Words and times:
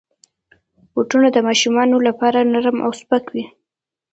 بوټونه 0.91 1.27
د 1.33 1.37
ماشومانو 1.47 1.97
لپاره 2.07 2.39
نرم 2.53 2.77
او 2.85 2.91
سپک 3.01 3.25
وي. 3.33 3.45